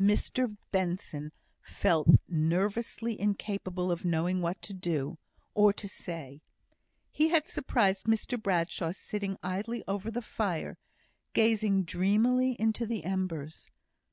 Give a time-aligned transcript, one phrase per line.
[0.00, 1.30] Mr Benson
[1.62, 5.16] felt nervously incapable of knowing what to do,
[5.54, 6.42] or to say.
[7.12, 10.76] He had surprised Mr Bradshaw sitting idly over the fire
[11.34, 13.70] gazing dreamily into the embers.